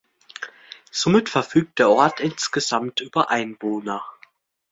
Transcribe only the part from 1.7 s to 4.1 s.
der Ort insgesamt über Einwohner.